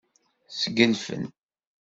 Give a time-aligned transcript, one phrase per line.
[0.51, 1.23] Sgelfen.